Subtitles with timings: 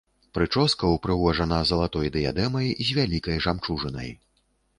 [0.35, 4.11] Прычоска ўпрыгожана залатой дыядэмай з вялікай жамчужынай.